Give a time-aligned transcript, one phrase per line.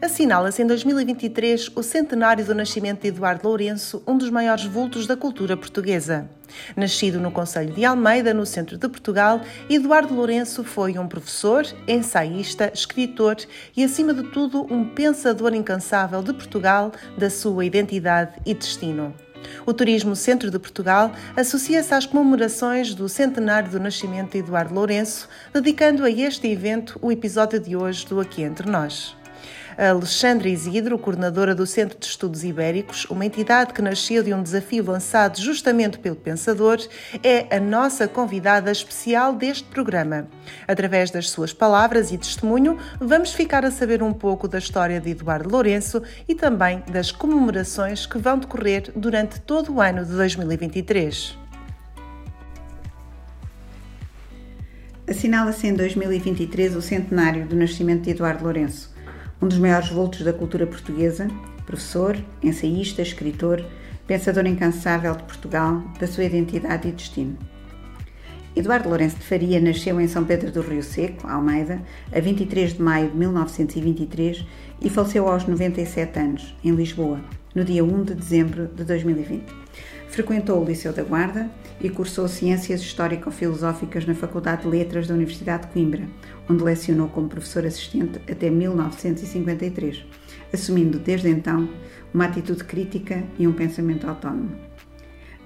[0.00, 5.16] Assinala-se em 2023 o centenário do nascimento de Eduardo Lourenço, um dos maiores vultos da
[5.16, 6.28] cultura portuguesa.
[6.76, 9.40] Nascido no Conselho de Almeida, no centro de Portugal,
[9.70, 13.36] Eduardo Lourenço foi um professor, ensaísta, escritor
[13.74, 19.14] e, acima de tudo, um pensador incansável de Portugal, da sua identidade e destino.
[19.64, 25.26] O Turismo Centro de Portugal associa-se às comemorações do centenário do nascimento de Eduardo Lourenço,
[25.54, 29.15] dedicando a este evento o episódio de hoje do Aqui Entre Nós.
[29.78, 34.82] Alexandra Isidro, coordenadora do Centro de Estudos Ibéricos, uma entidade que nasceu de um desafio
[34.82, 36.78] lançado justamente pelo Pensador,
[37.22, 40.28] é a nossa convidada especial deste programa.
[40.66, 45.10] Através das suas palavras e testemunho, vamos ficar a saber um pouco da história de
[45.10, 51.36] Eduardo Lourenço e também das comemorações que vão decorrer durante todo o ano de 2023.
[55.06, 58.95] Assinala-se em 2023 o centenário do nascimento de Eduardo Lourenço
[59.40, 61.28] um dos maiores vultos da cultura portuguesa,
[61.64, 63.64] professor, ensaísta, escritor,
[64.06, 67.36] pensador incansável de Portugal, da sua identidade e destino.
[68.54, 72.82] Eduardo Lourenço de Faria nasceu em São Pedro do Rio Seco, Almeida, a 23 de
[72.82, 74.46] maio de 1923
[74.80, 77.20] e faleceu aos 97 anos, em Lisboa,
[77.54, 79.44] no dia 1 de dezembro de 2020.
[80.08, 85.66] Frequentou o Liceu da Guarda e cursou Ciências Histórico-Filosóficas na Faculdade de Letras da Universidade
[85.66, 86.08] de Coimbra,
[86.48, 90.04] onde lecionou como professor assistente até 1953,
[90.52, 91.68] assumindo desde então
[92.12, 94.56] uma atitude crítica e um pensamento autónomo.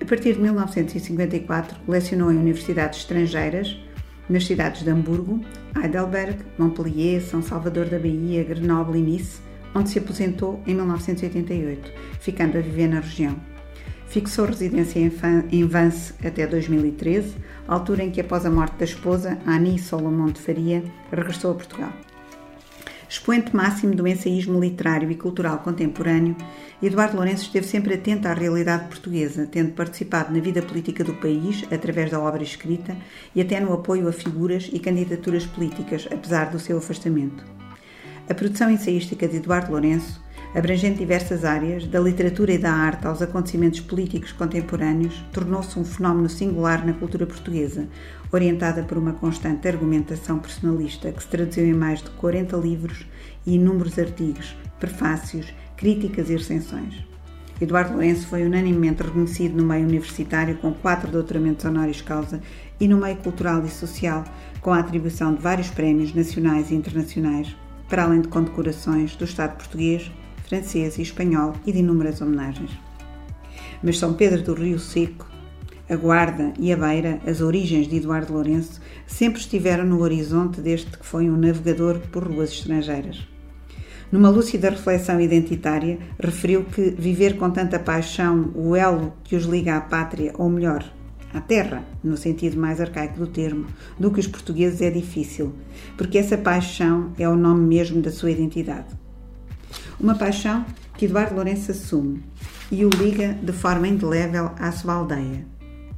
[0.00, 3.76] A partir de 1954, lecionou em universidades estrangeiras,
[4.28, 5.40] nas cidades de Hamburgo,
[5.74, 9.40] Heidelberg, Montpellier, São Salvador da Bahia, Grenoble e Nice,
[9.74, 13.36] onde se aposentou em 1988, ficando a viver na região.
[14.08, 14.98] Fixou residência
[15.52, 20.40] em Vance até 2013, altura em que, após a morte da esposa, Ani Solomon de
[20.40, 21.92] Faria, regressou a Portugal.
[23.06, 26.34] Expoente máximo do ensaísmo literário e cultural contemporâneo,
[26.82, 31.64] Eduardo Lourenço esteve sempre atento à realidade portuguesa, tendo participado na vida política do país
[31.70, 32.96] através da obra escrita
[33.34, 37.44] e até no apoio a figuras e candidaturas políticas, apesar do seu afastamento.
[38.26, 40.22] A produção ensaística de Eduardo Lourenço
[40.54, 46.28] abrangendo diversas áreas, da literatura e da arte aos acontecimentos políticos contemporâneos, tornou-se um fenómeno
[46.28, 47.86] singular na cultura portuguesa,
[48.32, 53.06] orientada por uma constante argumentação personalista que se traduziu em mais de 40 livros
[53.46, 57.06] e inúmeros artigos, prefácios, críticas e recensões.
[57.60, 62.40] Eduardo Lourenço foi unanimemente reconhecido no meio universitário com quatro doutoramentos honoris causa
[62.78, 64.24] e no meio cultural e social
[64.60, 67.56] com a atribuição de vários prémios nacionais e internacionais,
[67.88, 70.10] para além de condecorações do Estado português,
[70.48, 72.70] francês e espanhol e de inúmeras homenagens.
[73.82, 75.28] Mas São Pedro do Rio Seco,
[75.88, 80.86] a Guarda e a Beira, as origens de Eduardo Lourenço, sempre estiveram no horizonte desde
[80.96, 83.26] que foi um navegador por ruas estrangeiras.
[84.10, 89.76] Numa lúcida reflexão identitária, referiu que viver com tanta paixão o elo que os liga
[89.76, 90.82] à pátria, ou melhor,
[91.32, 93.66] à terra, no sentido mais arcaico do termo,
[93.98, 95.54] do que os portugueses é difícil,
[95.96, 99.07] porque essa paixão é o nome mesmo da sua identidade.
[100.00, 100.64] Uma paixão
[100.96, 102.22] que Eduardo Lourenço assume
[102.70, 105.44] e o liga de forma indelével à sua aldeia.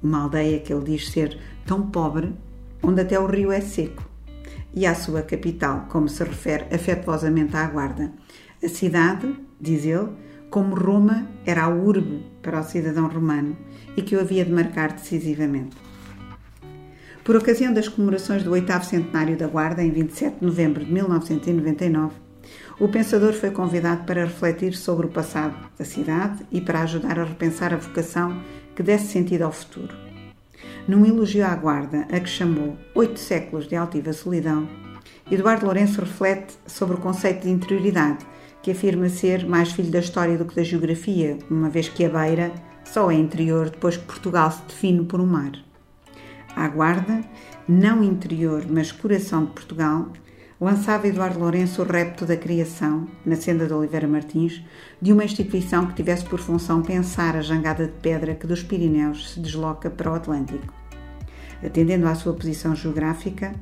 [0.00, 1.36] Uma aldeia que ele diz ser
[1.66, 2.32] tão pobre,
[2.80, 4.08] onde até o rio é seco.
[4.72, 8.12] E à sua capital, como se refere afetuosamente à Guarda.
[8.62, 10.10] A cidade, diz ele,
[10.48, 13.56] como Roma era a urbe para o cidadão romano
[13.96, 15.76] e que o havia de marcar decisivamente.
[17.24, 22.27] Por ocasião das comemorações do oitavo centenário da Guarda, em 27 de novembro de 1999,
[22.80, 27.24] o pensador foi convidado para refletir sobre o passado da cidade e para ajudar a
[27.24, 28.40] repensar a vocação
[28.76, 29.96] que desse sentido ao futuro.
[30.86, 34.68] Num elogio à guarda, a que chamou Oito Séculos de Altiva Solidão,
[35.30, 38.24] Eduardo Lourenço reflete sobre o conceito de interioridade,
[38.62, 42.08] que afirma ser mais filho da história do que da geografia, uma vez que a
[42.08, 42.52] beira
[42.84, 45.52] só é interior depois que Portugal se define por um mar.
[46.56, 47.22] A guarda,
[47.68, 50.08] não interior, mas coração de Portugal,
[50.60, 54.62] lançava Eduardo Lourenço o repto da criação, na senda de Oliveira Martins,
[55.00, 59.30] de uma instituição que tivesse por função pensar a jangada de pedra que dos Pirineus
[59.30, 60.72] se desloca para o Atlântico.
[61.64, 63.54] Atendendo à sua posição geográfica,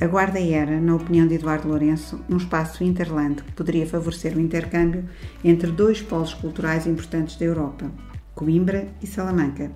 [0.00, 4.40] a Guarda era, na opinião de Eduardo Lourenço, um espaço interland que poderia favorecer o
[4.40, 5.04] intercâmbio
[5.42, 7.90] entre dois polos culturais importantes da Europa,
[8.34, 9.70] Coimbra e Salamanca.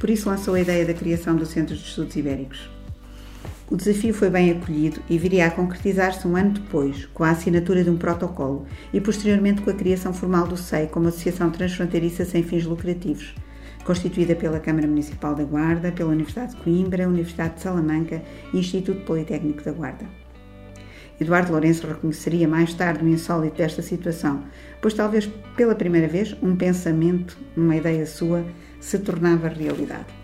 [0.00, 2.70] Por isso lançou a ideia da criação do Centro de Estudos Ibéricos.
[3.70, 7.82] O desafio foi bem acolhido e viria a concretizar-se um ano depois, com a assinatura
[7.82, 12.42] de um protocolo e posteriormente com a criação formal do SEI como Associação Transfronteiriça Sem
[12.42, 13.34] Fins Lucrativos,
[13.82, 18.22] constituída pela Câmara Municipal da Guarda, pela Universidade de Coimbra, Universidade de Salamanca
[18.52, 20.04] e Instituto Politécnico da Guarda.
[21.18, 24.44] Eduardo Lourenço reconheceria mais tarde o insólito desta situação,
[24.82, 25.26] pois talvez
[25.56, 28.44] pela primeira vez um pensamento, uma ideia sua,
[28.78, 30.23] se tornava realidade.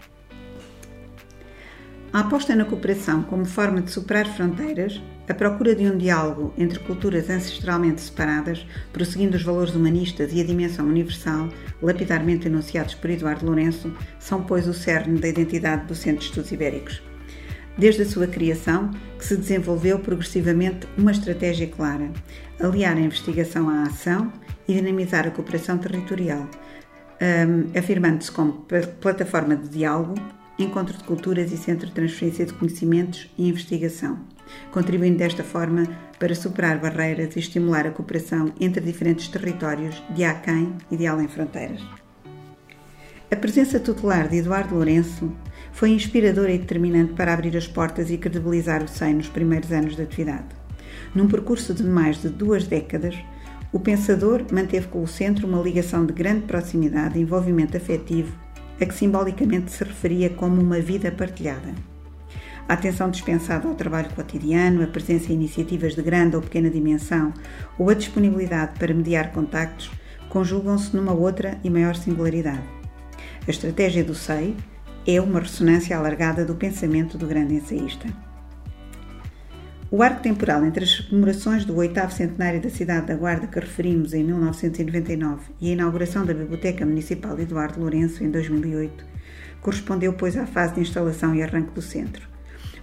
[2.13, 6.81] A aposta na cooperação como forma de superar fronteiras, a procura de um diálogo entre
[6.81, 11.49] culturas ancestralmente separadas, prosseguindo os valores humanistas e a dimensão universal,
[11.81, 16.51] lapidarmente enunciados por Eduardo Lourenço, são, pois, o cerne da identidade do Centro de Estudos
[16.51, 17.01] Ibéricos.
[17.79, 22.11] Desde a sua criação, que se desenvolveu progressivamente uma estratégia clara:
[22.59, 24.33] aliar a investigação à ação
[24.67, 26.45] e dinamizar a cooperação territorial,
[27.23, 28.67] um, afirmando-se como
[29.01, 30.15] plataforma de diálogo,
[30.63, 34.19] encontro de culturas e centro de transferência de conhecimentos e investigação,
[34.71, 35.85] contribuindo desta forma
[36.19, 41.29] para superar barreiras e estimular a cooperação entre diferentes territórios de aquém e de além
[41.29, 41.81] fronteiras.
[43.31, 45.33] A presença tutelar de Eduardo Lourenço
[45.73, 49.95] foi inspiradora e determinante para abrir as portas e credibilizar o SEI nos primeiros anos
[49.95, 50.49] de atividade.
[51.15, 53.17] Num percurso de mais de duas décadas,
[53.73, 58.37] o pensador manteve com o centro uma ligação de grande proximidade envolvimento afetivo
[58.81, 61.75] a que simbolicamente se referia como uma vida partilhada.
[62.69, 67.33] A atenção dispensada ao trabalho cotidiano, a presença em iniciativas de grande ou pequena dimensão
[67.79, 69.91] ou a disponibilidade para mediar contactos
[70.29, 72.63] conjugam-se numa outra e maior singularidade.
[73.47, 74.57] A estratégia do SEI
[75.07, 78.07] é uma ressonância alargada do pensamento do grande ensaísta.
[79.93, 84.15] O arco temporal entre as comemorações do oitavo centenário da cidade da Guarda que referimos
[84.15, 89.05] em 1999 e a inauguração da Biblioteca Municipal Eduardo Lourenço em 2008
[89.61, 92.29] correspondeu, pois, à fase de instalação e arranque do centro.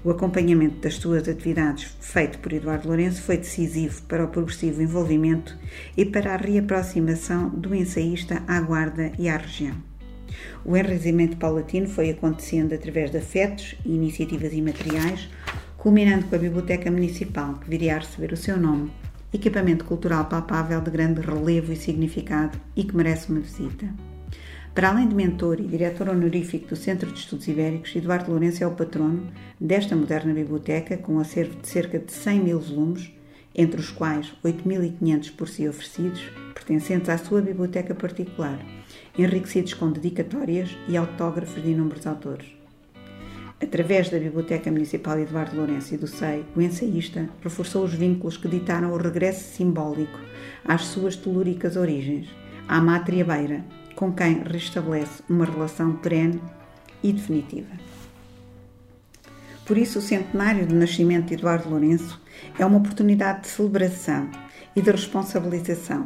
[0.03, 5.57] O acompanhamento das suas atividades, feito por Eduardo Lourenço, foi decisivo para o progressivo envolvimento
[5.95, 9.75] e para a reaproximação do ensaísta à Guarda e à região.
[10.65, 15.29] O enraizamento paulatino foi acontecendo através de afetos e iniciativas imateriais,
[15.77, 18.91] culminando com a Biblioteca Municipal, que viria a receber o seu nome,
[19.31, 23.87] equipamento cultural palpável de grande relevo e significado e que merece uma visita.
[24.73, 28.67] Para além de mentor e diretor honorífico do Centro de Estudos Ibéricos, Eduardo Lourenço é
[28.67, 29.27] o patrono
[29.59, 33.11] desta moderna biblioteca com um acervo de cerca de 100 mil volumes,
[33.55, 36.21] entre os quais 8.500 por si oferecidos,
[36.53, 38.59] pertencentes à sua biblioteca particular,
[39.17, 42.56] enriquecidos com dedicatórias e autógrafos de inúmeros autores.
[43.59, 48.47] Através da Biblioteca Municipal Eduardo Lourenço e do SEI, o ensaísta reforçou os vínculos que
[48.47, 50.19] ditaram o regresso simbólico
[50.63, 52.29] às suas telúricas origens,
[52.67, 53.65] à Mátria Beira,
[53.95, 56.39] com quem restabelece uma relação perene
[57.01, 57.71] e definitiva.
[59.65, 62.21] Por isso, o centenário do nascimento de Eduardo Lourenço
[62.59, 64.29] é uma oportunidade de celebração
[64.75, 66.05] e de responsabilização,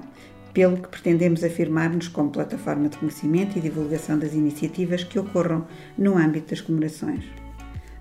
[0.54, 5.68] pelo que pretendemos afirmar-nos como plataforma de conhecimento e divulgação das iniciativas que ocorram
[5.98, 7.41] no âmbito das comemorações.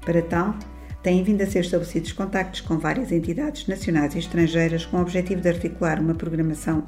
[0.05, 0.55] Para tal,
[1.02, 5.41] têm vindo a ser estabelecidos contactos com várias entidades nacionais e estrangeiras com o objetivo
[5.41, 6.85] de articular uma programação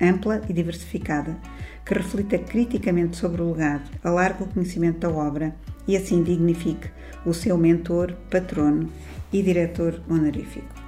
[0.00, 1.36] ampla e diversificada
[1.84, 5.54] que reflita criticamente sobre o legado, alargue o conhecimento da obra
[5.86, 6.88] e assim dignifique
[7.26, 8.88] o seu mentor, patrono
[9.32, 10.83] e diretor honorífico.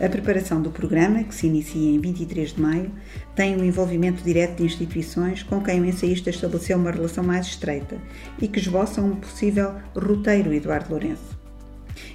[0.00, 2.90] A preparação do programa, que se inicia em 23 de maio,
[3.36, 7.98] tem um envolvimento direto de instituições com quem o ensaísta estabeleceu uma relação mais estreita
[8.40, 11.38] e que esboçam um possível roteiro Eduardo Lourenço.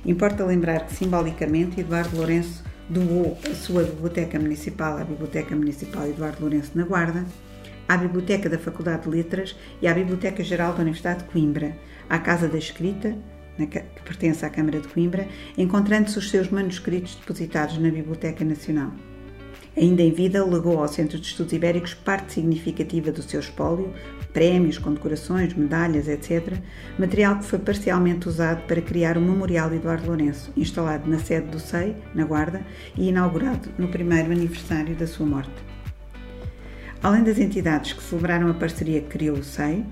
[0.04, 6.42] Importa lembrar que, simbolicamente, Eduardo Lourenço doou a sua Biblioteca Municipal à Biblioteca Municipal Eduardo
[6.42, 7.24] Lourenço na Guarda,
[7.88, 11.78] à Biblioteca da Faculdade de Letras e à Biblioteca Geral da Universidade de Coimbra,
[12.10, 13.16] à Casa da Escrita,
[13.58, 18.92] que pertence à Câmara de Coimbra, encontrando-se os seus manuscritos depositados na Biblioteca Nacional.
[19.78, 23.94] Ainda em vida, legou ao Centro de Estudos Ibéricos parte significativa do seu espólio,
[24.32, 26.54] prémios, condecorações, medalhas, etc.,
[26.98, 31.60] material que foi parcialmente usado para criar o Memorial Eduardo Lourenço, instalado na sede do
[31.60, 32.66] SEI, na Guarda,
[32.98, 35.64] e inaugurado no primeiro aniversário da sua morte.
[37.04, 39.86] Além das entidades que celebraram a parceria que criou o SEI,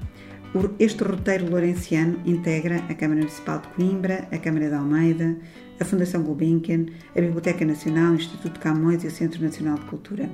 [0.77, 5.35] este roteiro lourenciano integra a Câmara Municipal de Coimbra, a Câmara de Almeida,
[5.79, 9.85] a Fundação Gulbenkian, a Biblioteca Nacional, o Instituto de Camões e o Centro Nacional de
[9.85, 10.29] Cultura.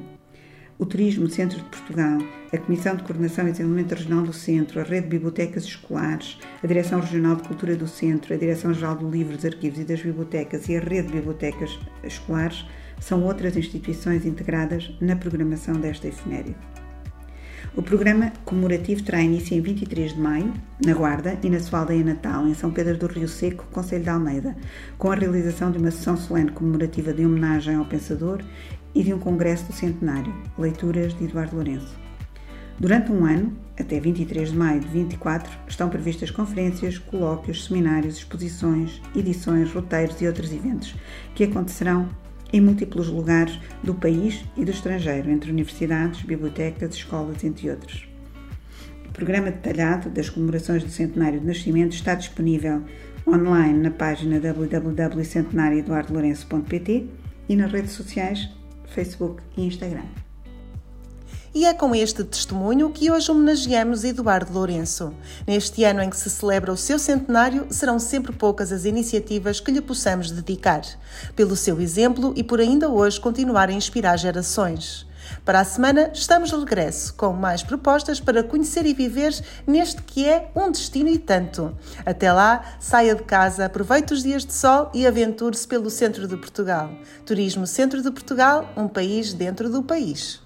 [0.78, 2.18] O Turismo Centro de Portugal,
[2.52, 6.68] a Comissão de Coordenação e Desenvolvimento Regional do Centro, a Rede de Bibliotecas Escolares, a
[6.68, 10.68] Direção Regional de Cultura do Centro, a Direção-Geral do Livro, dos Arquivos e das Bibliotecas
[10.68, 12.66] e a Rede de Bibliotecas Escolares
[13.00, 16.58] são outras instituições integradas na programação desta efeméride.
[17.76, 20.52] O programa comemorativo terá início em 23 de maio,
[20.84, 24.10] na Guarda, e na sua aldeia natal, em São Pedro do Rio Seco, Conselho de
[24.10, 24.58] Almeida,
[24.98, 28.42] com a realização de uma sessão solene comemorativa de homenagem ao pensador
[28.96, 31.96] e de um congresso do centenário, leituras de Eduardo Lourenço.
[32.80, 39.00] Durante um ano, até 23 de maio de 24, estão previstas conferências, colóquios, seminários, exposições,
[39.16, 40.96] edições, roteiros e outros eventos
[41.36, 42.10] que acontecerão
[42.52, 48.10] em múltiplos lugares do país e do estrangeiro, entre universidades, bibliotecas, escolas, entre outros.
[49.08, 52.82] O programa detalhado das comemorações do centenário de nascimento está disponível
[53.28, 57.08] online na página www.centenarioeduardolourenço.pt
[57.48, 58.50] e nas redes sociais
[58.88, 60.29] Facebook e Instagram.
[61.54, 65.12] E é com este testemunho que hoje homenageamos Eduardo Lourenço.
[65.48, 69.72] Neste ano em que se celebra o seu centenário, serão sempre poucas as iniciativas que
[69.72, 70.84] lhe possamos dedicar.
[71.36, 75.08] Pelo seu exemplo e por ainda hoje continuar a inspirar gerações.
[75.44, 79.34] Para a semana, estamos de regresso com mais propostas para conhecer e viver
[79.66, 81.76] neste que é um destino e tanto.
[82.06, 86.38] Até lá, saia de casa, aproveite os dias de sol e aventure-se pelo centro de
[86.38, 86.92] Portugal.
[87.26, 90.40] Turismo Centro de Portugal, um país dentro do país.